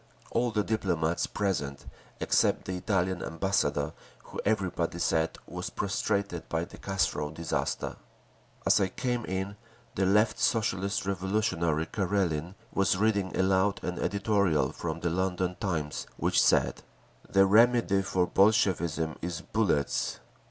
[0.31, 1.85] All the diplomats present
[2.19, 3.93] except the Italian ambassador,
[4.23, 7.97] who everybody said was prostrated by the Carso disaster….
[8.65, 9.57] As I came in,
[9.93, 16.41] the Left Socialist Revolutionary Karelin was reading aloud an editorial from the London Times which
[16.41, 16.81] said,
[17.29, 20.19] "The remedy for Bolshevism is bullets!"